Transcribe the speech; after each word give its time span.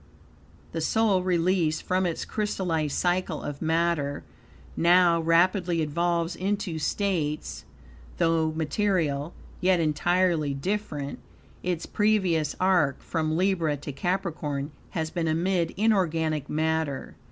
The 0.71 0.81
soul, 0.81 1.21
released 1.21 1.83
from 1.83 2.07
its 2.07 2.25
crystallized 2.25 2.97
cycle 2.97 3.43
of 3.43 3.61
matter, 3.61 4.23
now 4.75 5.19
rapidly 5.21 5.83
evolves 5.83 6.35
into 6.35 6.79
states, 6.79 7.65
though 8.17 8.51
material, 8.51 9.35
yet 9.59 9.79
entirely 9.79 10.55
different. 10.55 11.19
Its 11.61 11.85
previous 11.85 12.55
arc, 12.59 12.99
from 13.03 13.37
Libra 13.37 13.77
to 13.77 13.91
Capricorn, 13.91 14.71
has 14.97 15.11
been 15.11 15.27
amid 15.27 15.71
inorganic 15.77 16.49
matter. 16.49 17.15